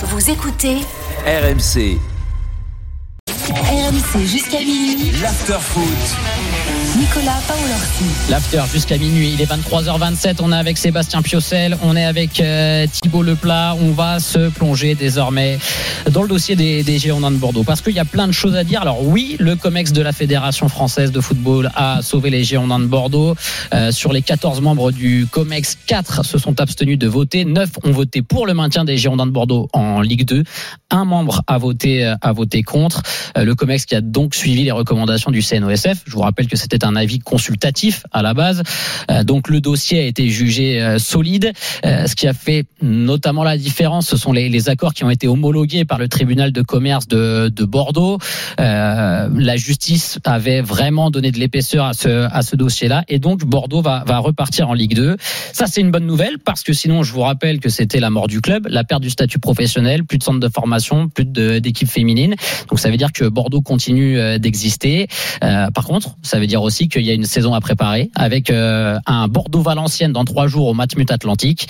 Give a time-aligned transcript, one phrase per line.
[0.00, 0.76] Vous écoutez
[1.26, 1.98] RMC,
[3.28, 5.10] RMC jusqu'à minuit.
[5.20, 6.16] l'after-foot.
[6.98, 8.04] Nicolas Paolorsi.
[8.28, 12.88] L'after jusqu'à minuit, il est 23h27, on est avec Sébastien Piocel, on est avec euh,
[12.90, 15.60] Thibaut Leplat, on va se plonger désormais
[16.10, 18.56] dans le dossier des, des Girondins de Bordeaux parce qu'il y a plein de choses
[18.56, 18.82] à dire.
[18.82, 22.86] Alors oui, le COMEX de la Fédération française de football a sauvé les Girondins de
[22.86, 23.36] Bordeaux.
[23.74, 27.92] Euh, sur les 14 membres du COMEX, 4 se sont abstenus de voter, 9 ont
[27.92, 30.42] voté pour le maintien des Girondins de Bordeaux en Ligue 2.
[30.90, 33.02] Un membre a voté, euh, a voté contre.
[33.36, 36.02] Euh, le COMEX qui a donc suivi les recommandations du CNOSF.
[36.06, 38.62] Je vous rappelle que c'était un avis consultatif à la base.
[39.10, 41.52] Euh, donc le dossier a été jugé euh, solide.
[41.84, 45.28] Euh, ce qui a fait notamment la différence, ce sont les, accords qui ont été
[45.28, 48.18] homologués par le tribunal de commerce de, de Bordeaux.
[48.58, 53.04] La justice avait vraiment donné de l'épaisseur à ce, dossier-là.
[53.08, 55.16] Et donc Bordeaux va, repartir en Ligue 2.
[55.52, 58.26] Ça, c'est une bonne nouvelle parce que sinon, je vous rappelle que c'était la mort
[58.26, 62.34] du club, la perte du statut professionnel, plus de centre de formation, plus d'équipe féminine.
[62.68, 65.06] Donc ça veut dire que Bordeaux continue d'exister.
[65.40, 68.98] Par contre, ça veut dire aussi qu'il y a une saison à préparer avec euh,
[69.06, 71.66] un Bordeaux-Valenciennes dans trois jours au Matmut Atlantique,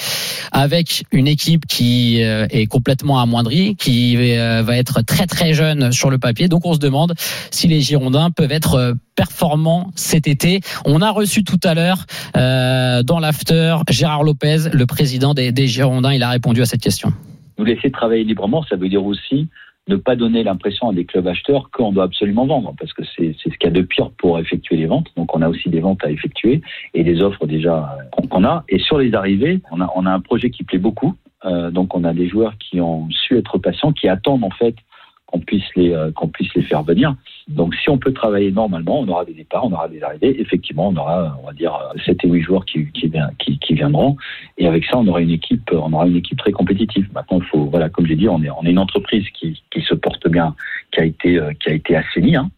[0.51, 5.93] avec une équipe qui euh, est complètement amoindrie, qui euh, va être très très jeune
[5.93, 6.49] sur le papier.
[6.49, 7.15] Donc on se demande
[7.53, 10.61] si les Girondins peuvent être performants cet été.
[10.85, 16.13] On a reçu tout à l'heure dans l'after Gérard Lopez, le président des, des Girondins.
[16.13, 17.13] Il a répondu à cette question.
[17.57, 19.49] nous laisser travailler librement, ça veut dire aussi
[19.89, 23.35] ne pas donner l'impression à des clubs acheteurs qu'on doit absolument vendre, parce que c'est
[23.37, 25.09] ce qu'il y a de pire pour effectuer les ventes.
[25.17, 26.61] Donc on a aussi des ventes à effectuer
[26.95, 28.65] et des offres déjà qu'on qu'on a.
[28.69, 31.15] Et sur les arrivées, on a, on a un projet qui plaît beaucoup.
[31.45, 34.75] Euh, donc on a des joueurs qui ont su être patients, qui attendent en fait
[35.31, 37.15] qu'on puisse les euh, qu'on puisse les faire venir.
[37.49, 40.41] Donc si on peut travailler normalement, on aura des départs, on aura des arrivées.
[40.41, 41.73] Effectivement, on aura on va dire
[42.05, 44.17] 7 et 8 joueurs qui, qui, qui, qui viendront.
[44.57, 47.09] Et avec ça, on aura une équipe, on aura une équipe très compétitive.
[47.15, 49.95] Maintenant, faut, voilà, comme j'ai dit, on est, on est une entreprise qui, qui se
[49.95, 50.55] porte bien,
[50.93, 52.51] qui a été, euh, qui a été assainie, hein,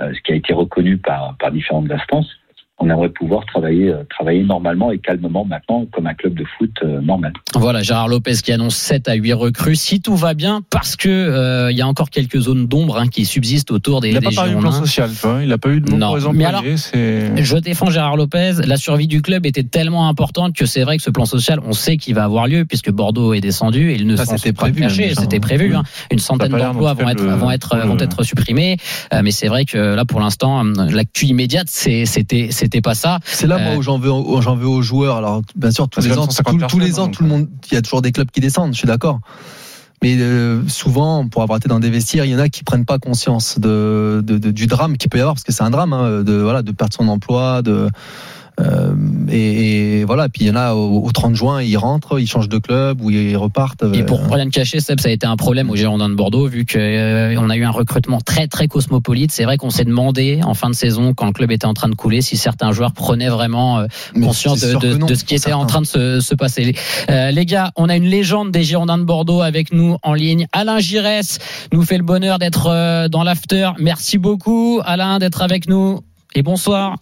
[0.00, 2.30] euh, ce qui a été reconnu par, par différentes instances.
[2.78, 6.70] On aimerait pouvoir travailler, euh, travailler normalement et calmement maintenant, comme un club de foot
[6.84, 7.32] euh, normal.
[7.54, 11.08] Voilà, Gérard Lopez qui annonce 7 à 8 recrues, si tout va bien, parce que
[11.08, 14.20] euh, il y a encore quelques zones d'ombre hein, qui subsistent autour des, Il n'a
[14.20, 15.42] pas parlé du plan social, tu vois.
[15.42, 16.76] Il n'a pas eu de mots Non, pour les mais employés.
[16.76, 18.52] c'est- Je défends Gérard Lopez.
[18.66, 21.72] La survie du club était tellement importante que c'est vrai que ce plan social, on
[21.72, 24.82] sait qu'il va avoir lieu puisque Bordeaux est descendu et ils ne s'en pas prévu,
[25.14, 25.22] ça.
[25.22, 25.70] C'était prévu.
[25.70, 25.76] Oui.
[25.76, 25.82] hein.
[26.10, 28.76] Une centaine d'emplois vont être, le- vont être, pour le- vont être supprimés.
[29.14, 33.20] Euh, mais c'est vrai que là, pour l'instant, l'actu immédiate, c'est- c'était, c'était pas ça.
[33.24, 35.16] C'est là, moi, Euh, où j'en veux, où j'en veux aux joueurs.
[35.16, 37.74] Alors, bien sûr, tous Parce les ans, 150 tous, les ans, tout le monde, il
[37.74, 38.72] y a toujours des clubs qui descendent.
[38.72, 39.20] Je suis d'accord.
[40.02, 42.84] Mais euh, souvent, pour avoir été dans des vestiaires, il y en a qui prennent
[42.84, 45.70] pas conscience de, de- de- du drame qu'il peut y avoir, parce que c'est un
[45.70, 47.88] drame, hein, de voilà, de perdre son emploi, de
[48.60, 48.94] euh,
[49.30, 50.28] et, et voilà.
[50.28, 53.00] Puis il y en a au, au 30 juin, ils rentrent, ils changent de club
[53.02, 53.82] ou ils repartent.
[53.94, 56.14] Et euh, pour rien te cacher, Seb, ça a été un problème au Girondins de
[56.14, 56.78] Bordeaux, vu qu'on
[57.50, 59.32] a eu un recrutement très très cosmopolite.
[59.32, 61.88] C'est vrai qu'on s'est demandé en fin de saison, quand le club était en train
[61.88, 63.86] de couler, si certains joueurs prenaient vraiment euh,
[64.22, 66.34] conscience de, sûr de- que non, de ce qui était en train de se, se
[66.34, 66.74] passer.
[67.10, 70.46] Euh, les gars, on a une légende des Girondins de Bordeaux avec nous en ligne.
[70.52, 71.38] Alain Giresse
[71.72, 73.70] nous fait le bonheur d'être euh, dans l'after.
[73.78, 76.00] Merci beaucoup, Alain, d'être avec nous.
[76.34, 76.96] Et bonsoir.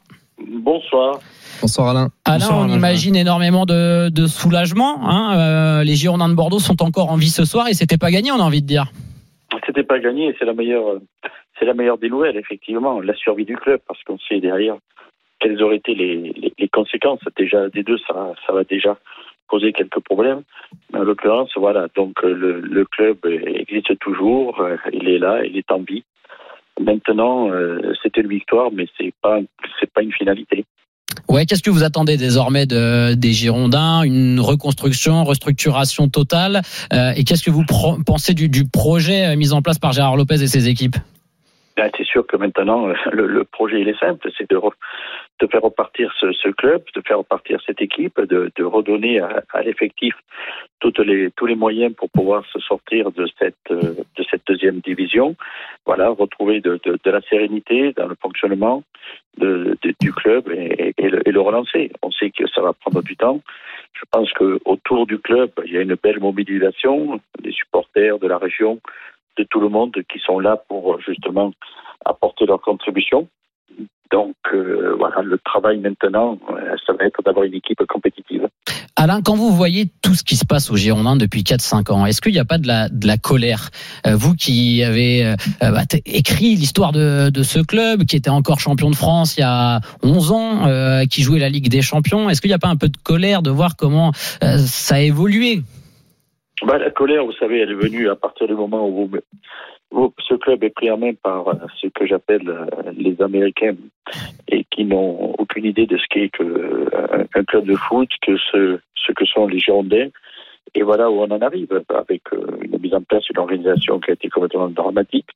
[0.62, 1.18] Bonsoir.
[1.64, 2.08] Bonsoir Alain.
[2.26, 2.74] Alain, Bonsoir, on Alain.
[2.76, 5.00] imagine énormément de, de soulagement.
[5.02, 5.38] hein.
[5.38, 8.30] Euh, les Girondins de Bordeaux sont encore en vie ce soir et c'était pas gagné,
[8.32, 8.84] on a envie de dire.
[9.64, 10.98] C'était pas gagné, et c'est la meilleure,
[11.58, 14.76] c'est la meilleure des nouvelles, effectivement, la survie du club, parce qu'on sait derrière
[15.40, 17.20] quelles auraient été les, les, les conséquences.
[17.34, 18.98] Déjà, des deux, ça, ça va déjà
[19.48, 20.42] poser quelques problèmes.
[20.92, 25.42] Mais en l'occurrence, voilà, donc euh, le, le club existe toujours, euh, il est là,
[25.46, 26.04] il est en vie.
[26.78, 29.38] Maintenant, euh, c'est une victoire, mais c'est pas,
[29.80, 30.66] c'est pas une finalité.
[31.28, 34.02] Ouais, qu'est-ce que vous attendez désormais de, des Girondins?
[34.02, 37.64] Une reconstruction, restructuration totale Euh, Et qu'est-ce que vous
[38.04, 40.96] pensez du, projet euh, mis en place par Gérard Lopez et ses équipes?
[41.76, 44.56] Ben, c'est sûr que maintenant, euh, le, le projet, il est simple, c'est de,
[45.40, 49.42] de faire repartir ce, ce club, de faire repartir cette équipe, de, de redonner à,
[49.52, 50.14] à l'effectif
[50.80, 55.34] toutes les, tous les moyens pour pouvoir se sortir de cette, de cette deuxième division.
[55.86, 58.84] Voilà, retrouver de, de, de la sérénité dans le fonctionnement
[59.38, 61.90] de, du club et, et le, et le relancer.
[62.02, 63.40] On sait que ça va prendre du temps.
[63.92, 68.28] Je pense que autour du club, il y a une belle mobilisation des supporters de
[68.28, 68.80] la région,
[69.36, 71.52] de tout le monde qui sont là pour justement
[72.04, 73.28] apporter leur contribution.
[74.12, 78.46] Donc euh, voilà, le travail maintenant, euh, ça va être d'avoir une équipe compétitive.
[78.96, 82.20] Alain, quand vous voyez tout ce qui se passe aux Girondins depuis 4-5 ans, est-ce
[82.20, 83.70] qu'il n'y a pas de la, colère?
[84.06, 88.96] Euh, Vous qui avez bah, écrit l'histoire de, ce club, qui était encore champion de
[88.96, 92.54] France il y a 11 ans, qui jouait la Ligue des Champions, est-ce qu'il n'y
[92.54, 95.62] a pas un peu de colère de voir comment ça a évolué?
[96.62, 99.10] Bah, la colère, vous savez, elle est venue à partir du moment où,
[99.90, 102.66] où ce club est pris en main par euh, ce que j'appelle euh,
[102.96, 103.74] les Américains
[104.48, 108.36] et qui n'ont aucune idée de ce qu'est que, euh, un club de foot, que
[108.36, 110.08] ce, ce que sont les Girondins.
[110.76, 112.22] Et voilà où on en arrive, avec
[112.62, 115.28] une mise en place d'une organisation qui a été complètement dramatique.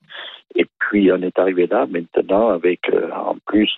[0.54, 3.70] Et puis on est arrivé là maintenant avec en plus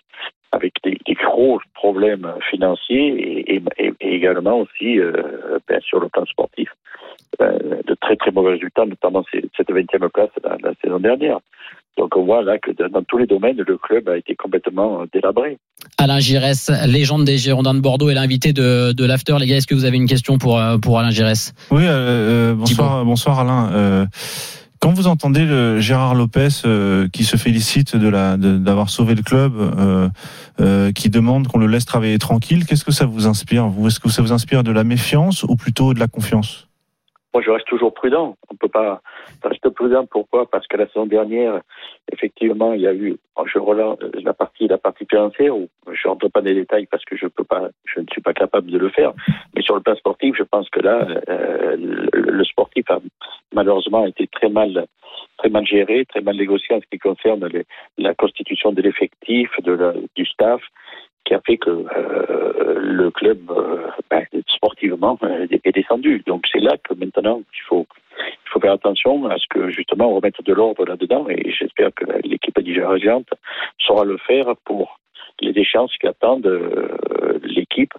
[0.52, 3.08] avec des, des, gros problèmes financiers
[3.54, 5.12] et, et, et également aussi euh,
[5.68, 6.68] ben, sur le plan sportif
[7.40, 9.24] euh, de très très mauvais résultats, notamment
[9.56, 11.38] cette 20e place la, la, saison dernière.
[11.96, 15.58] Donc on voit là que dans tous les domaines, le club a été complètement délabré.
[15.98, 19.36] Alain Giresse, légende des Girondins de Bordeaux, est l'invité de, de l'After.
[19.38, 21.52] Les gars, est-ce que vous avez une question pour, euh, pour Alain Giresse?
[21.70, 24.06] Oui, euh, bonsoir, bonsoir Alain.
[24.80, 30.08] Quand vous entendez le Gérard Lopez euh, qui se félicite d'avoir sauvé le club, euh,
[30.58, 33.88] euh, qui demande qu'on le laisse travailler tranquille, qu'est-ce que ça vous inspire Vous?
[33.88, 36.69] Est-ce que ça vous inspire de la méfiance ou plutôt de la confiance?
[37.32, 38.36] Moi, je reste toujours prudent.
[38.50, 39.00] On peut pas
[39.42, 40.06] rester prudent.
[40.06, 40.50] Pourquoi?
[40.50, 41.60] Parce que la saison dernière,
[42.12, 43.16] effectivement, il y a eu.
[43.46, 45.56] Je relance la partie, la partie financière.
[45.56, 48.34] Où je rentre pas les détails parce que je peux pas, je ne suis pas
[48.34, 49.12] capable de le faire.
[49.54, 51.76] Mais sur le plan sportif, je pense que là, euh,
[52.12, 52.98] le, sportif a
[53.54, 54.86] malheureusement été très mal,
[55.38, 57.64] très mal géré, très mal négocié en ce qui concerne les,
[57.96, 59.50] la constitution de l'effectif,
[60.16, 60.60] du staff
[61.30, 66.24] qui a fait que euh, le club euh, ben, sportivement euh, est descendu.
[66.26, 67.86] Donc c'est là que maintenant il faut
[68.60, 72.60] faire attention à ce que justement on remette de l'ordre là-dedans et j'espère que l'équipe
[72.60, 73.28] dirigeante
[73.78, 74.99] saura le faire pour
[75.40, 77.92] les échéances qui attendent euh, l'équipe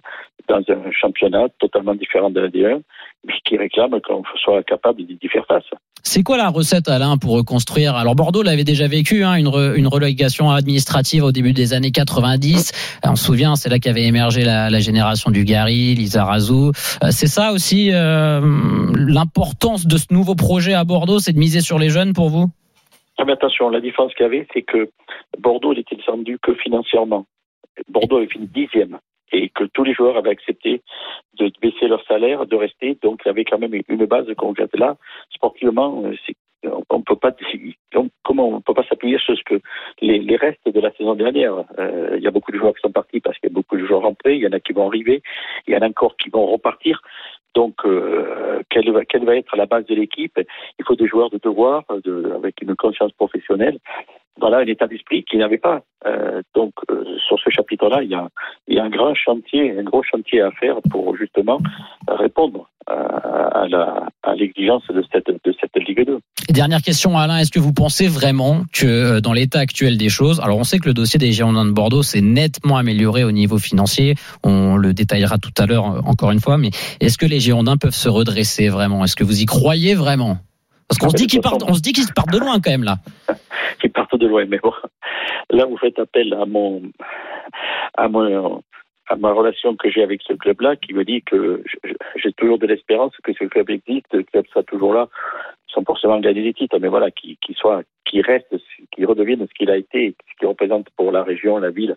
[0.48, 2.80] dans un championnat totalement différent de la D1,
[3.26, 5.64] mais qui réclame qu'on soit capable d'y faire face.
[6.02, 7.94] C'est quoi la recette, Alain, pour reconstruire?
[7.94, 11.92] Alors Bordeaux l'avait déjà vécu, hein, une, re, une relégation administrative au début des années
[11.92, 12.98] 90.
[13.04, 16.72] On se souvient, c'est là qu'avait émergé la, génération du Gary, Lizarazu.
[17.10, 18.40] C'est ça aussi euh,
[18.96, 22.50] l'importance de ce nouveau projet à Bordeaux, c'est de miser sur les jeunes pour vous?
[23.24, 24.90] Mais attention, la différence qu'il y avait, c'est que
[25.38, 27.26] Bordeaux n'était descendu que financièrement.
[27.88, 28.98] Bordeaux avait fini dixième
[29.32, 30.82] et que tous les joueurs avaient accepté
[31.38, 32.98] de baisser leur salaire, de rester.
[33.02, 34.96] Donc, il y avait quand même une base concrète là.
[35.30, 36.04] Sportivement,
[36.90, 37.32] on peut pas,
[38.24, 39.60] comment on peut pas s'appuyer sur ce que
[40.00, 41.64] les, les, restes de la saison dernière.
[41.78, 43.76] Euh, il y a beaucoup de joueurs qui sont partis parce qu'il y a beaucoup
[43.76, 44.36] de joueurs rentrés.
[44.36, 45.22] Il y en a qui vont arriver.
[45.66, 47.02] Il y en a encore qui vont repartir.
[47.54, 50.38] Donc, euh, quelle, va, quelle va être la base de l'équipe?
[50.78, 53.78] Il faut des joueurs de devoir, de, avec une conscience professionnelle.
[54.40, 55.82] Voilà un état d'esprit qu'il n'avait pas.
[56.06, 58.28] Euh, donc, euh, sur ce chapitre-là, il y, a,
[58.66, 61.60] y a un grand chantier, un gros chantier à faire pour justement
[62.08, 63.62] répondre à,
[64.22, 66.18] à l'exigence de cette, de cette Ligue 2.
[66.48, 70.40] Et dernière question, Alain, est-ce que vous pensez vraiment que dans l'état actuel des choses,
[70.40, 73.58] alors on sait que le dossier des Girondins de Bordeaux s'est nettement amélioré au niveau
[73.58, 76.70] financier, on le détaillera tout à l'heure encore une fois, mais
[77.00, 79.04] est-ce que les Girondins peuvent se redresser vraiment?
[79.04, 80.38] Est-ce que vous y croyez vraiment?
[80.88, 82.84] Parce qu'on se dit qu'ils partent, on se dit qu'ils partent de loin quand même
[82.84, 82.96] là.
[83.84, 84.72] Ils partent de loin, mais bon,
[85.50, 86.82] là vous faites appel à mon,
[87.94, 88.62] à mon,
[89.08, 91.62] à ma relation que j'ai avec ce club-là, qui me dit que
[92.16, 95.08] j'ai toujours de l'espérance que ce club existe, que le club soit toujours là,
[95.68, 98.54] sans forcément gagner des titres, mais voilà, qui, qui soit, qui reste,
[98.94, 101.96] qui redevienne ce qu'il a été, ce qu'il représente pour la région, la ville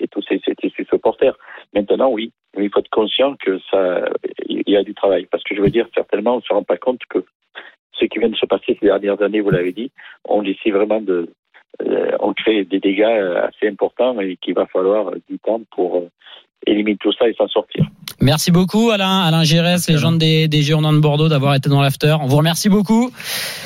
[0.00, 1.36] et tous ces, ces, ces supporters.
[1.74, 4.08] Maintenant, oui, il faut être conscient que ça,
[4.46, 6.64] il y a du travail, parce que je veux dire, certainement, on ne se rend
[6.64, 7.24] pas compte que
[7.98, 9.90] ce qui vient de se passer ces dernières années, vous l'avez dit,
[10.24, 11.28] on essaie vraiment de,
[11.82, 16.08] euh, on crée des dégâts assez importants et qu'il va falloir du temps pour
[16.68, 17.84] euh, éliminer tout ça et s'en sortir.
[18.20, 22.16] Merci beaucoup Alain, Alain Gérès, légende des, des Girondins de Bordeaux, d'avoir été dans l'after.
[22.22, 23.10] On vous remercie beaucoup.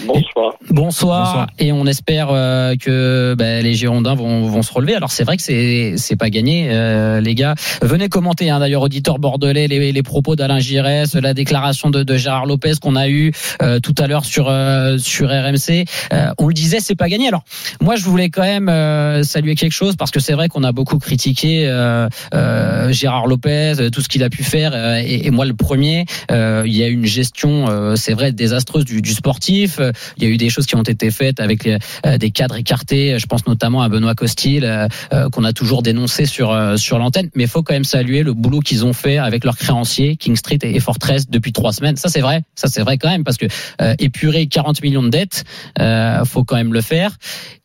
[0.07, 0.55] Bonsoir.
[0.71, 1.25] Bonsoir.
[1.25, 1.47] Bonsoir.
[1.59, 4.95] Et on espère euh, que bah, les Girondins vont, vont, se relever.
[4.95, 7.55] Alors c'est vrai que c'est c'est pas gagné, euh, les gars.
[7.83, 12.17] Venez commenter hein, d'ailleurs, auditeur bordelais, les, les propos d'Alain Girès, la déclaration de, de
[12.17, 15.85] Gérard Lopez qu'on a eu euh, tout à l'heure sur euh, sur RMC.
[16.13, 17.29] Euh, on le disait, c'est pas gagné.
[17.29, 17.45] Alors
[17.81, 20.73] moi, je voulais quand même euh, saluer quelque chose parce que c'est vrai qu'on a
[20.73, 21.69] beaucoup critiqué
[22.93, 26.07] Gérard Lopez, tout ce qu'il a pu faire et, et, moi le premier.
[26.31, 29.81] Euh, il y a une gestion euh, c'est vrai désastreuse du, du, sportif.
[30.17, 32.57] Il y a eu des choses qui ont été faites avec les, euh, des cadres
[32.57, 33.19] écartés.
[33.19, 34.89] Je pense notamment à Benoît Costil
[35.33, 37.31] qu'on a toujours dénoncé sur sur l'antenne.
[37.35, 40.17] Mais faut quand même saluer le boulot qu'ils ont fait avec leurs créanciers.
[40.17, 41.97] King Street et Fortress depuis trois semaines.
[41.97, 42.43] Ça c'est vrai.
[42.55, 43.47] Ça c'est vrai quand même parce que
[43.99, 45.45] épurer 40 millions de dettes
[46.25, 47.17] faut quand même le faire.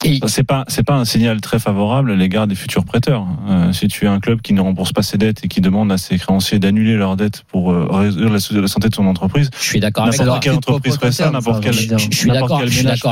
[0.04, 3.26] Et c'est pas c'est pas un signal très favorable à l'égard des futurs prêteurs.
[3.74, 5.98] Si tu es un club qui ne rembourse pas ses dettes et qui demande à
[5.98, 9.50] ses créanciers d'annuler leurs dettes pour euh, résoudre la, la santé de son entreprise.
[9.58, 11.74] Je suis d'accord avec N'importe quelle entreprise ferait ça, n'importe quel.
[11.74, 11.80] je
[12.12, 12.62] suis d'accord,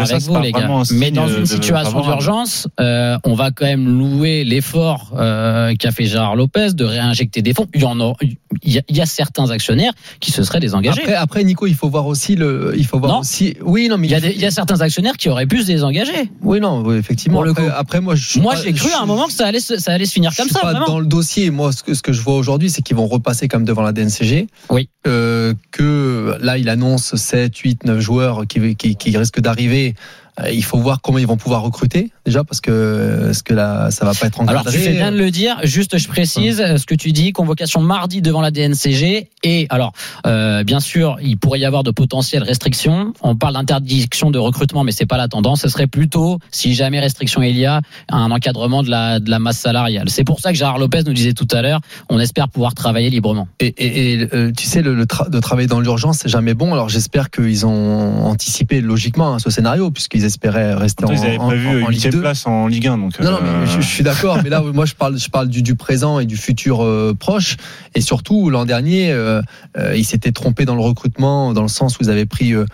[0.01, 0.69] avec vous, les gars.
[0.91, 5.91] Mais dans une de situation d'urgence, euh, on va quand même louer l'effort euh, qu'a
[5.91, 7.67] fait Gérard Lopez de réinjecter des fonds.
[7.73, 10.59] Il y en a, il y a, il y a certains actionnaires qui se seraient
[10.59, 11.01] désengagés.
[11.01, 13.19] Après, après, Nico, il faut voir aussi le, il faut voir Non.
[13.19, 13.55] aussi.
[13.62, 15.62] Oui, non, mais il y, a des- il y a certains actionnaires qui auraient pu
[15.62, 16.29] se désengager.
[16.41, 17.38] Oui, non, oui, effectivement.
[17.38, 17.71] Pour le après, coup.
[17.75, 20.05] après, moi, je Moi, j'ai cru à un moment que ça allait, se- ça allait
[20.05, 20.62] se finir je comme suis ça.
[20.62, 20.85] pas vraiment.
[20.88, 21.50] dans le dossier.
[21.51, 23.91] Moi, ce que, ce que je vois aujourd'hui, c'est qu'ils vont repasser comme devant la
[23.91, 24.47] DNCG.
[24.69, 24.89] Oui.
[25.05, 29.95] Euh, que là, il annonce 7, 8, 9 joueurs qui, qui, qui risquent d'arriver.
[30.39, 33.92] Euh, il faut voir comment ils vont pouvoir recruter déjà parce que est-ce que là,
[33.92, 34.60] ça va pas être encadré.
[34.60, 35.58] Alors tu fais bien de le dire.
[35.63, 37.32] Juste, je précise ce que tu dis.
[37.34, 39.30] Convocation mardi devant la DNCG.
[39.44, 39.94] Et alors,
[40.25, 43.13] euh, bien sûr, il pourrait y avoir de potentielles restrictions.
[43.22, 45.62] On parle d'interdiction de recrutement, mais c'est pas la tendance.
[45.62, 49.39] Ce serait plutôt, si jamais restriction il y a, un encadrement de la de la
[49.39, 50.10] masse salariale.
[50.10, 53.10] C'est pour ça que Gérard Lopez nous disait tout à l'heure, on espère pouvoir travailler
[53.10, 53.48] librement.
[53.60, 56.53] Et, et, et, euh, tu sais, le, le tra- de travailler dans l'urgence, c'est jamais
[56.53, 56.74] bon.
[56.74, 61.84] Alors j'espère qu'ils ont anticipé logiquement hein, ce scénario puisqu'ils espéraient rester en, en- prévu
[61.84, 62.22] en- en Ligue 8 2.
[62.22, 62.98] place en Ligue 1.
[62.98, 64.39] Donc, Non, non, mais euh, je, je suis d'accord.
[64.43, 67.58] Mais là, moi, je parle, je parle du, du présent et du futur euh, proche.
[67.96, 69.41] Et surtout, l'an dernier, euh,
[69.77, 72.65] euh, ils s'étaient trompés dans le recrutement, dans le sens où ils avaient pris euh,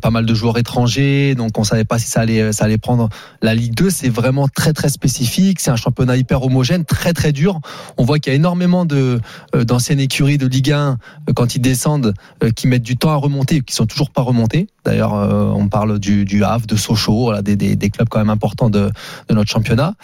[0.00, 1.34] pas mal de joueurs étrangers.
[1.34, 3.08] Donc, on savait pas si ça allait, ça allait prendre.
[3.42, 5.60] La Ligue 2, c'est vraiment très, très spécifique.
[5.60, 7.60] C'est un championnat hyper homogène, très, très dur.
[7.96, 9.20] On voit qu'il y a énormément de
[9.54, 12.14] d'anciennes écuries de Ligue 1 euh, quand ils descendent,
[12.56, 14.66] qui mettent du temps à remonter, qui sont toujours pas remontés.
[14.84, 18.18] D'ailleurs, euh, on parle du, du Havre, de Sochaux, voilà, des, des, des clubs quand
[18.18, 18.90] même importants de,
[19.28, 19.94] de notre championnat.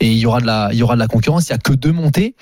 [0.00, 1.48] Et il y aura de la, il y aura de la concurrence.
[1.48, 2.34] Il y a que deux montées.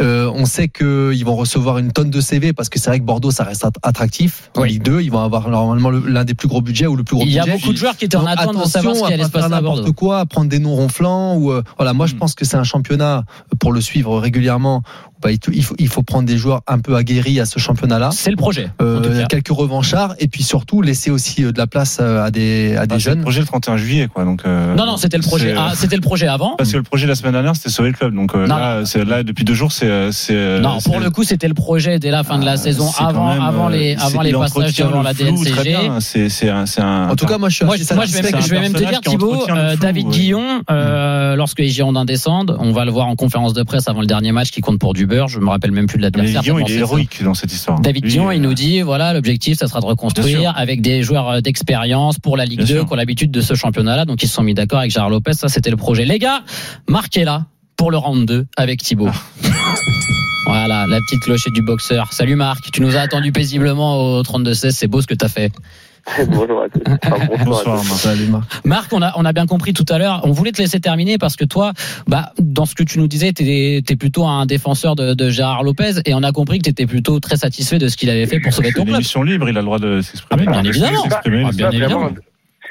[0.00, 3.04] Euh, on sait qu'ils vont recevoir une tonne de CV parce que c'est vrai que
[3.04, 4.50] Bordeaux, ça reste att- attractif.
[4.56, 4.70] En Oui.
[4.70, 7.14] Ligue 2, ils vont avoir normalement le- l'un des plus gros budgets ou le plus
[7.16, 7.58] gros Il y a budget.
[7.58, 9.40] beaucoup de joueurs qui étaient en attente de savoir ce qui allait à se pas
[9.40, 9.80] passer faire à Bordeaux.
[9.82, 11.92] n'importe quoi, à prendre des noms ronflants ou euh, voilà.
[11.92, 12.18] Moi, je Mm.
[12.18, 13.24] pense que c'est un championnat
[13.60, 14.82] pour le suivre régulièrement.
[15.22, 18.10] Bah, il faut, il faut prendre des joueurs un peu aguerris à ce championnat-là.
[18.12, 18.68] C'est le projet.
[18.80, 22.74] Euh, quelques revanchards et puis surtout laisser aussi euh, de la place euh, à des
[22.76, 23.22] à des bah, c'est le jeunes.
[23.22, 24.24] projet le 31 juillet, quoi.
[24.24, 25.54] Donc, euh, Non, non, c'était le projet.
[25.56, 26.56] Ah, c'était le projet avant.
[26.56, 28.14] Parce que le projet la semaine dernière, c'était sauver le club.
[28.14, 29.88] Donc euh, là, depuis deux jours, c'est.
[30.60, 33.32] Non, pour le coup, c'était le projet dès la fin de la Ah, saison, avant,
[33.32, 35.76] même, avant les, avant les passages devant la DNCG.
[36.00, 37.08] C'est c'est un.
[37.08, 38.12] En tout cas, moi, je suis Moi, assez je, moi, je
[38.50, 39.46] vais, même- te dire, Thibaut,
[39.80, 40.08] David.
[40.08, 40.62] Guillon,
[41.36, 44.32] lorsque les Girondins descendent, on va le voir en conférence de presse avant le dernier
[44.32, 45.28] match qui compte pour du beurre.
[45.28, 46.42] Je me rappelle même plus de l'adversaire.
[46.42, 47.80] Guillaume, tellement il est héroïque dans cette histoire.
[47.80, 51.02] David Lui, Guillon, euh, il nous dit voilà, l'objectif, ça sera de reconstruire avec des
[51.02, 52.86] joueurs euh, d'expérience pour la Ligue Bien 2 sûr.
[52.86, 54.04] qui ont l'habitude de ce championnat-là.
[54.04, 55.34] Donc, ils se sont mis d'accord avec Gérard Lopez.
[55.34, 56.04] Ça, c'était le projet.
[56.04, 56.42] Les gars,
[56.88, 59.10] marquez là pour le round 2 avec Thibaut.
[60.44, 62.12] Voilà, la petite clochette du boxeur.
[62.12, 65.28] Salut Marc, tu nous as attendu paisiblement au 32-16, c'est beau ce que tu as
[65.28, 65.52] fait.
[66.28, 66.80] bonjour à tous.
[66.86, 67.96] Enfin, bonsoir à Bonsoir, tous.
[67.96, 68.64] Salut, Marc.
[68.64, 71.16] Marc, on a, on a bien compris tout à l'heure, on voulait te laisser terminer
[71.18, 71.72] parce que toi,
[72.08, 75.62] bah, dans ce que tu nous disais, tu es, plutôt un défenseur de, de Gérard
[75.62, 78.26] Lopez et on a compris que tu étais plutôt très satisfait de ce qu'il avait
[78.26, 78.96] fait pour sauver C'est ton une club.
[78.96, 80.44] émission libre, il a le droit de s'exprimer.
[80.48, 81.02] Ah, bien Il a le droit de évidemment.
[81.02, 81.42] s'exprimer.
[81.44, 82.00] Ah, Je suis bien pas évidemment.
[82.00, 82.16] vraiment-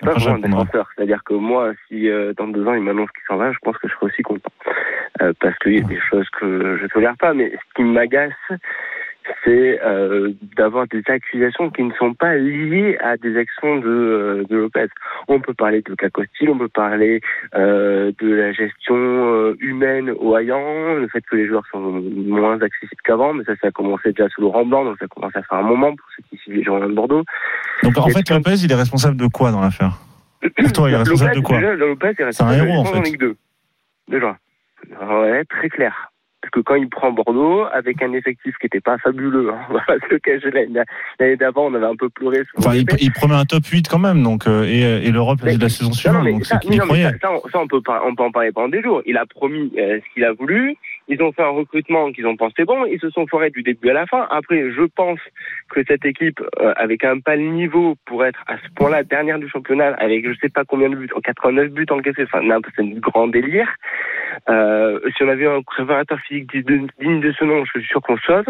[0.04, 0.88] pas un défenseur.
[0.96, 3.78] C'est-à-dire que moi, si euh, dans deux ans il m'annonce qu'il s'en va, je pense
[3.78, 4.50] que je serai aussi content.
[5.22, 7.34] Euh, parce qu'il y a des choses que je tolère pas.
[7.36, 8.32] Mais ce qui m'agace,
[9.44, 14.44] c'est euh, d'avoir des accusations qui ne sont pas liées à des actions de, euh,
[14.50, 14.88] de Lopez.
[15.28, 17.22] On peut parler de Cacostil, on peut parler
[17.56, 22.62] euh, de la gestion euh, humaine au Hayan, le fait que les joueurs sont moins
[22.62, 25.44] accessibles qu'avant, mais ça, ça a commencé déjà sous Laurent Blanc, donc ça commence à
[25.44, 27.24] faire un moment pour ceux qui suivent les Girondins de Bordeaux.
[27.84, 29.98] Donc en Et fait, Lopez, il est responsable de quoi dans l'affaire?
[30.74, 31.58] Toi, il est responsable de quoi?
[31.58, 33.02] déjà, Lopez est un responsable de héros, en fait.
[33.02, 33.36] Ligue 2.
[34.10, 34.38] Déjà.
[35.02, 36.11] Ouais, très clair.
[36.42, 39.74] Parce que quand il prend Bordeaux, avec un effectif qui n'était pas fabuleux, hein, on
[39.74, 40.50] va pas se le cacher,
[41.20, 42.38] l'année d'avant, on avait un peu pleuré.
[42.38, 45.62] sur Enfin, il, promet un top 8 quand même, donc euh, et, et l'Europe de
[45.62, 48.16] la saison suivante, donc ça, non, mais ça, ça, on, ça, on peut pas, on
[48.16, 49.02] peut en parler pendant des jours.
[49.06, 50.76] Il a promis euh, ce qu'il a voulu.
[51.08, 52.86] Ils ont fait un recrutement qu'ils ont pensé bon.
[52.86, 54.28] Ils se sont forés du début à la fin.
[54.30, 55.20] Après, je pense
[55.70, 59.50] que cette équipe, euh, avec un pas niveau pour être à ce point-là dernière du
[59.50, 62.42] championnat, avec je sais pas combien de buts, 89 buts encaissés, enfin,
[62.76, 63.68] c'est un grand délire.
[64.50, 66.88] Euh, si on avait un préparateur physique digne
[67.22, 68.46] de ce nom, je suis sûr qu'on sauve.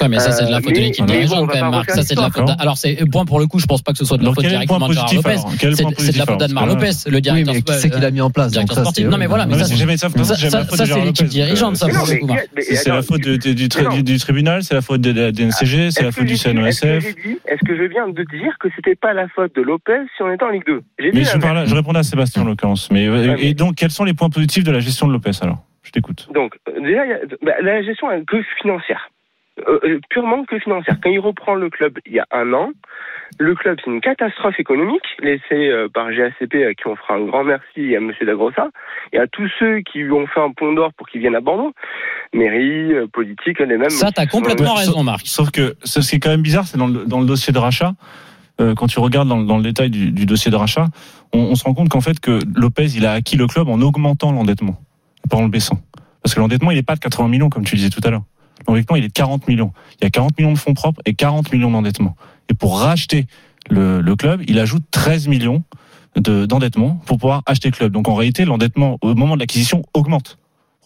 [0.00, 1.90] Ouais, mais ça, c'est de la Euh, faute de l'équipe dirigeante quand même, Marc.
[1.90, 2.48] Ça, c'est de la faute.
[2.58, 4.44] Alors, c'est point pour le coup, je pense pas que ce soit de la faute
[4.44, 5.36] directement de Gérard Lopez.
[5.58, 7.54] C'est de la faute alors Lopez, le directeur.
[7.54, 9.04] mais qui c'est qui l'a mis en place directeur sportif.
[9.04, 12.28] c'est- Non, mais voilà, mais ça, c'est- l'équipe dirigeante, ça, pour le coup,
[12.60, 16.36] C'est la faute du, tribunal, c'est la faute de la DNCG, c'est la faute du
[16.36, 17.04] CNOSF.
[17.04, 20.32] est-ce que je viens de dire que c'était pas la faute de Lopez si on
[20.32, 22.90] était en Ligue 2 J'ai dit Mais je, répondais à Sébastien en l'occurrence.
[22.90, 25.38] Mais, euh, mais- Et donc, quels sont les points positifs de la gestion de Lopez
[25.42, 26.28] alors Je t'écoute.
[26.32, 29.08] Donc, déjà, il y a- bah, la gestion est que financière.
[29.66, 30.96] Euh, euh, purement que financière.
[31.02, 32.70] Quand il reprend le club il y a un an,
[33.40, 37.24] le club, c'est une catastrophe économique laissée euh, par GACP, à qui on fera un
[37.24, 38.12] grand merci et à M.
[38.24, 38.68] Dagrossa,
[39.12, 41.40] et à tous ceux qui lui ont fait un pont d'or pour qu'il vienne à
[41.40, 41.72] Bordeaux.
[42.32, 43.90] mairie, euh, politique, les mêmes.
[43.90, 45.22] Ça, t'as complètement raison, Marc.
[45.26, 47.58] Sauf que ce qui est quand même bizarre, c'est dans le, dans le dossier de
[47.58, 47.92] rachat,
[48.60, 50.86] euh, quand tu regardes dans, dans le détail du, du dossier de rachat,
[51.32, 53.80] on, on se rend compte qu'en fait que Lopez, il a acquis le club en
[53.80, 54.76] augmentant l'endettement,
[55.28, 55.78] pas en le baissant.
[56.22, 58.24] Parce que l'endettement, il n'est pas de 80 millions, comme tu disais tout à l'heure.
[58.66, 59.72] L'endettement, il est de 40 millions.
[60.00, 62.16] Il y a 40 millions de fonds propres et 40 millions d'endettement.
[62.50, 63.26] Et pour racheter
[63.70, 65.62] le, le club, il ajoute 13 millions
[66.16, 67.92] de- d'endettement pour pouvoir acheter le club.
[67.92, 70.38] Donc en réalité, l'endettement au moment de l'acquisition augmente.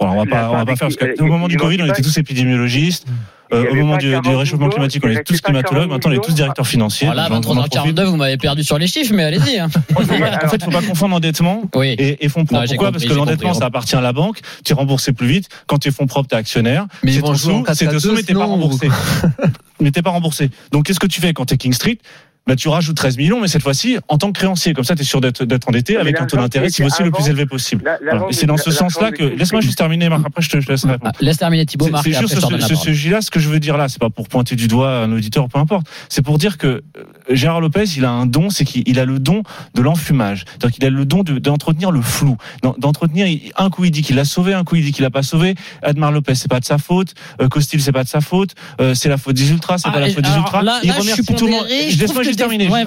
[0.07, 1.79] Voilà, on va pas, on va pas faire parce vécu- que au moment du Covid,
[1.83, 3.07] on était tous épidémiologistes.
[3.53, 5.89] Euh, au moment du, du 40 réchauffement millions, climatique, on est tous climatologues.
[5.89, 7.07] 40 Maintenant, on est tous directeurs financiers.
[7.07, 7.75] Voilà, J'en- j'en profite.
[7.75, 9.59] 23h42, vous m'avez perdu sur les chiffres, mais allez-y.
[9.59, 9.69] hein.
[9.95, 11.89] En fait, il faut pas confondre endettement Oui.
[11.99, 12.65] et, et fonds propres.
[12.67, 14.39] Pourquoi compris, Parce que l'endettement, ça appartient à la banque.
[14.65, 15.51] Tu es remboursé plus vite.
[15.67, 16.87] Quand tu es fonds propres, tu es actionnaire.
[17.03, 18.89] Mais C'est ton sous, c'est ton 4-4-2, sous, mais t'es pas remboursé.
[19.83, 20.51] mais t'es pas remboursé.
[20.71, 21.99] Donc, qu'est-ce que tu fais quand tu es King Street?
[22.47, 24.75] Bah, tu rajoutes 13 millions, mais cette fois-ci en tant que créancier.
[24.75, 27.05] Comme ça, tu es sûr d'être d'être endetté avec un taux d'intérêt, qui si possible,
[27.09, 27.83] le plus élevé possible.
[28.03, 28.27] Voilà.
[28.31, 29.23] Et c'est dans ce sens-là que.
[29.25, 30.23] Laisse-moi juste terminer, Marc.
[30.27, 31.13] Après, je te, je te laisse répondre.
[31.15, 33.21] Ah, Laisse terminer Thibaut, C'est Marc, c'est juste je te ce, la ce, ce sujet-là,
[33.21, 35.59] ce que je veux dire là, c'est pas pour pointer du doigt un auditeur, peu
[35.59, 35.87] importe.
[36.09, 36.83] C'est pour dire que euh,
[37.31, 39.43] Gérard Lopez, il a un don, c'est qu'il il a le don
[39.75, 40.45] de l'enfumage.
[40.49, 43.27] C'est-à-dire qu'il a le don de- d'entretenir le flou, d'en- d'entretenir.
[43.27, 45.23] il- Un coup il dit qu'il l'a sauvé, un coup il dit qu'il l'a pas
[45.23, 45.55] sauvé.
[45.83, 47.15] Admar Lopez, c'est pas de sa faute.
[47.41, 48.55] Euh, Costil, c'est pas de sa faute.
[48.81, 50.63] Euh, c'est la faute des ultras, c'est Ah, pas la faute des ultras.
[50.63, 51.67] là- il là, remercie tout le monde.
[52.37, 52.69] Terminer.
[52.69, 52.85] ouais,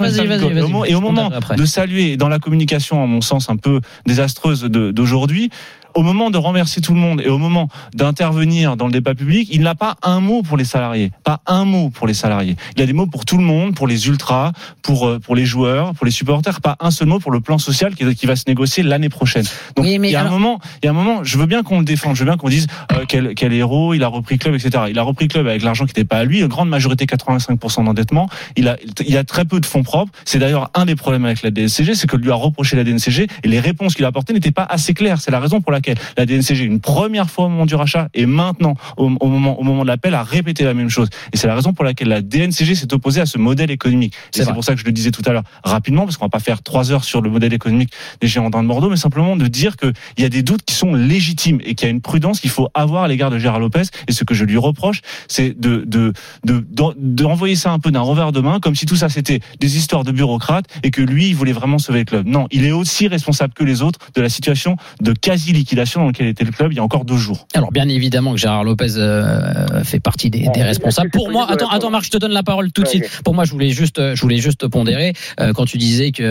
[0.88, 5.50] Et au moment de saluer dans la communication, à mon sens, un peu désastreuse d'aujourd'hui,
[5.96, 9.48] au moment de remercier tout le monde et au moment d'intervenir dans le débat public,
[9.50, 12.56] il n'a pas un mot pour les salariés, pas un mot pour les salariés.
[12.76, 15.46] Il a des mots pour tout le monde, pour les ultras, pour euh, pour les
[15.46, 18.36] joueurs, pour les supporters, pas un seul mot pour le plan social qui, qui va
[18.36, 19.44] se négocier l'année prochaine.
[19.74, 21.38] Donc Oui, mais il y a alors- un moment, il y a un moment, je
[21.38, 24.02] veux bien qu'on le défende, je veux bien qu'on dise euh, quel, quel héros, il
[24.04, 24.84] a repris club, etc.
[24.90, 27.84] Il a repris club avec l'argent qui n'était pas à lui, une grande majorité, 85%
[27.84, 28.28] d'endettement.
[28.56, 28.76] Il a
[29.06, 30.12] il a très peu de fonds propres.
[30.26, 33.26] C'est d'ailleurs un des problèmes avec la DNCG, c'est que lui a reproché la DNCG
[33.44, 35.20] et les réponses qu'il a apportées n'étaient pas assez claires.
[35.20, 35.85] C'est la raison pour laquelle
[36.16, 39.62] la DNCG, une première fois au moment du rachat et maintenant au, au moment au
[39.62, 41.08] moment de l'appel, a répété la même chose.
[41.32, 44.14] Et c'est la raison pour laquelle la DNCG s'est opposée à ce modèle économique.
[44.14, 46.30] Et C'est pour ça que je le disais tout à l'heure rapidement, parce qu'on va
[46.30, 47.90] pas faire trois heures sur le modèle économique
[48.20, 50.94] des géants de Bordeaux, mais simplement de dire qu'il y a des doutes qui sont
[50.94, 53.82] légitimes et qu'il y a une prudence qu'il faut avoir à l'égard de Gérard Lopez.
[54.08, 56.12] Et ce que je lui reproche, c'est de de
[56.44, 59.40] de d'en- d'envoyer ça un peu d'un revers de main, comme si tout ça c'était
[59.60, 62.26] des histoires de bureaucrates et que lui il voulait vraiment sauver le club.
[62.26, 66.26] Non, il est aussi responsable que les autres de la situation de quasi dans laquelle
[66.28, 67.46] était le club il y a encore deux jours.
[67.54, 71.10] Alors bien évidemment que Gérard Lopez euh, fait partie des, des responsables.
[71.10, 73.08] Pour moi, attends, attends Marc, je te donne la parole tout de suite.
[73.24, 76.22] Pour moi, je voulais juste, je voulais juste pondérer euh, quand tu disais que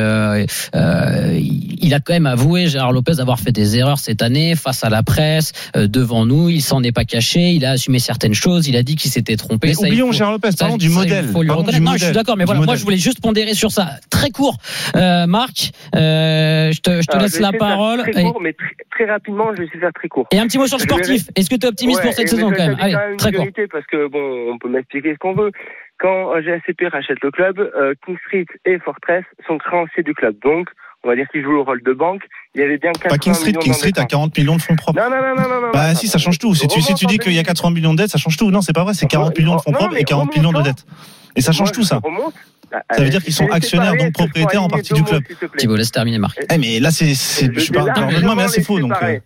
[0.75, 1.39] euh,
[1.81, 4.89] il a quand même avoué Gérard Lopez avoir fait des erreurs cette année face à
[4.89, 6.49] la presse, euh, devant nous.
[6.49, 7.51] Il s'en est pas caché.
[7.51, 8.67] Il a assumé certaines choses.
[8.67, 9.69] Il a dit qu'il s'était trompé.
[9.69, 11.25] Mais Ça, oublions faut- Gérard Lopez, ça, parlons du ça, il modèle.
[11.27, 11.79] faut lui Parlons du.
[11.81, 14.57] Non, je suis d'accord, mais voilà, moi je voulais juste pondérer sur ça, très court.
[14.95, 18.01] Euh, Marc, euh, je te, je te laisse la parole.
[18.01, 18.65] Très Et- court, mais très,
[19.05, 20.27] très rapidement, je vais essayer de faire très court.
[20.31, 21.23] Et un petit mot sur le sportif.
[21.35, 23.17] Est-ce que tu es optimiste Ouais, pour cette et saison quand même Allez, quand même
[23.17, 23.47] très court.
[23.71, 25.51] parce que bon, on peut m'expliquer ce qu'on veut.
[25.97, 30.35] Quand euh, GACP rachète le club, euh, King Street et Fortress sont créanciers du club.
[30.43, 30.69] Donc,
[31.05, 32.23] on va dire qu'ils jouent le rôle de banque.
[32.55, 34.19] Il y avait bien 80 Pas King Street, millions King Street a d'endettement.
[34.19, 34.99] 40 millions de fonds propres.
[34.99, 35.71] Non, non, non, non, non, non.
[35.71, 36.55] Bah non, si, non, ça change tout.
[36.55, 38.49] Si tu, si tu dis qu'il y a 80 millions de dettes, ça change tout.
[38.49, 40.61] Non, c'est pas vrai, c'est 40 millions de fonds Non, propres et 40 millions de
[40.63, 40.85] dettes.
[41.35, 42.01] Et ça change tout ça.
[42.91, 45.23] Ça veut dire qu'ils sont actionnaires, donc propriétaires en partie du club.
[45.57, 46.39] Thibaut, laisse terminer Marc.
[46.51, 49.19] Eh mais là c'est c'est je suis pas mais là c'est faux donc euh,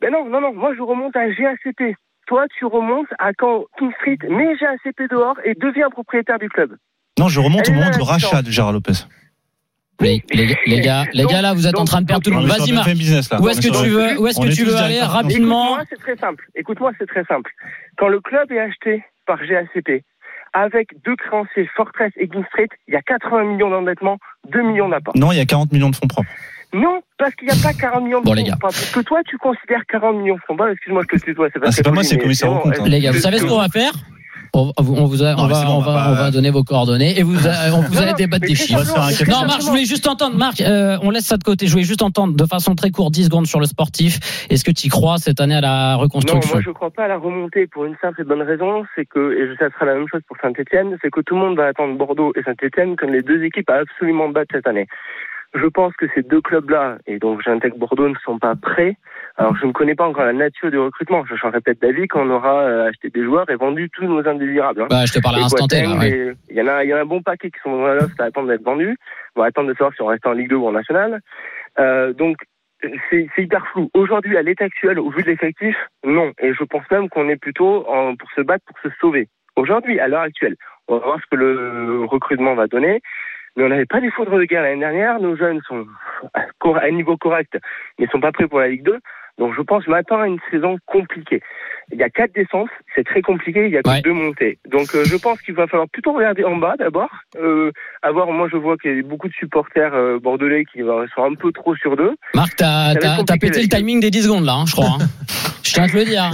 [0.00, 1.96] Mais non, non, non, moi je remonte à GACP.
[2.28, 6.76] Toi, tu remontes à quand King Street met GACP dehors et devient propriétaire du club.
[7.18, 9.06] non, je remonte au moment du rachat de Gérard Lopez.
[10.00, 12.36] Les, les, les gars, les gars, là, vous êtes en train de perdre tout le
[12.36, 12.48] On monde.
[12.48, 12.86] Vas-y, Marc.
[12.86, 13.40] BFM business là.
[13.40, 16.00] Où est-ce est que tu veux, où est-ce que tu veux aller rapidement Écoute-moi, c'est
[16.00, 16.44] très simple.
[16.56, 17.50] Écoute-moi, c'est très simple.
[17.98, 20.02] Quand le club est acheté par GACP,
[20.54, 24.18] avec deux créanciers, Fortress et King Street, il y a 80 millions d'endettement,
[24.50, 25.14] 2 millions d'apport.
[25.16, 26.30] Non, il y a 40 millions de fonds propres.
[26.74, 28.56] Non, parce qu'il n'y a pas 40 millions de Bon, fonds les gars.
[28.58, 28.74] propres.
[28.74, 30.72] Parce que toi, tu considères 40 millions de fonds propres.
[30.72, 31.48] Excuse-moi, je te tutoie.
[31.52, 32.72] C'est pas, Ah, c'est pas moi, c'est le commissaire bon, hein.
[32.80, 33.92] euh, Les gars, vous savez ce qu'on va faire?
[34.54, 36.62] On, on vous a- Non, on va, on va, va on pas- va donner vos
[36.62, 38.84] coordonnées et vous, a- on vous Non, allez non, débattre des chiffres.
[39.28, 41.66] Non, Marc, je voulais juste entendre, Marc, euh, on laisse ça de côté.
[41.66, 44.46] Je voulais juste entendre de façon très courte, 10 secondes sur le sportif.
[44.50, 46.54] Est-ce que tu y crois cette année à la Non, reconstruction?
[46.54, 49.32] moi je crois pas à la remontée pour une simple et bonne raison, c'est que,
[49.32, 51.96] et ça sera la même chose pour Saint-Etienne, c'est que tout le monde va attendre
[51.96, 54.86] Bordeaux et Saint-Etienne comme les deux équipes à absolument battre cette année.
[55.54, 58.96] Je pense que ces deux clubs-là, et donc j'intègre Bordeaux, ne sont pas prêts.
[59.36, 61.24] Alors je ne connais pas encore la nature du recrutement.
[61.26, 64.82] Je répète d'avis qu'on aura euh, acheté des joueurs et vendu tous nos indésirables.
[64.82, 64.86] hein.
[64.88, 65.86] bah, Je te parle à l'instant T.
[65.86, 66.34] ouais.
[66.48, 68.18] Il y en a, il y en a un bon paquet qui sont dans loft
[68.20, 68.96] à attendre d'être vendus.
[69.36, 71.20] On va attendre de savoir si on reste en Ligue 2 ou en National.
[71.78, 72.36] Euh, donc,
[73.10, 73.90] c'est c'est hyper flou.
[73.94, 76.32] Aujourd'hui, à l'état actuel, au vu de l'effectif, non.
[76.40, 79.28] Et je pense même qu'on est plutôt en, pour se battre, pour se sauver.
[79.56, 80.56] Aujourd'hui, à l'heure actuelle,
[80.88, 83.00] on va voir ce que le recrutement va donner.
[83.56, 85.20] Mais on n'avait pas des foudres de guerre l'année dernière.
[85.20, 85.86] Nos jeunes sont
[86.34, 87.58] à cor- à un niveau correct,
[87.98, 88.98] mais sont pas prêts pour la Ligue 2.
[89.38, 91.40] Donc je pense maintenant à une saison compliquée.
[91.90, 94.02] Il y a quatre descentes, c'est très compliqué, il y a que Ouais.
[94.02, 94.58] deux montées.
[94.70, 97.08] Donc euh, je pense qu'il va falloir plutôt regarder en bas d'abord.
[97.36, 101.06] Euh, avoir, moi je vois qu'il y a beaucoup de supporters euh, bordelais qui euh,
[101.14, 102.14] sont un peu trop sur deux.
[102.34, 102.94] Marc, t'as
[103.40, 104.86] pété le timing des 10 secondes là, hein, je crois.
[105.00, 105.06] hein.
[105.72, 106.30] Je tiens à te le dire.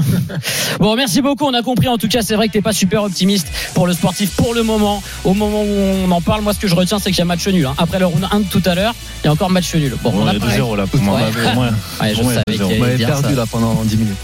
[0.81, 1.45] Bon, merci beaucoup.
[1.47, 1.87] On a compris.
[1.87, 4.65] En tout cas, c'est vrai que t'es pas super optimiste pour le sportif pour le
[4.65, 5.01] moment.
[5.23, 7.25] Au moment où on en parle, moi, ce que je retiens, c'est qu'il y a
[7.25, 7.65] match nul.
[7.65, 7.75] hein.
[7.79, 9.95] Après le round 1 de tout à l'heure, il y a encore match nul.
[10.03, 10.57] Bon, Bon, on a y a parlé.
[10.59, 11.21] 2-0 là pour moi.
[11.21, 11.51] Ouais.
[11.53, 11.69] Au moins.
[12.01, 12.65] Ouais, je Au moins, il y a savais qu'il 2-0.
[12.67, 13.35] allait On m'avait dire perdu ça.
[13.37, 14.17] là pendant 10 minutes.